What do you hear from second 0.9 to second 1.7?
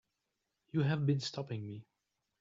been stopping